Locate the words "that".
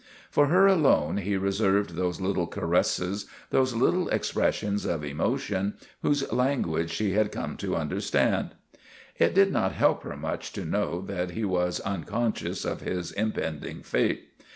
11.01-11.29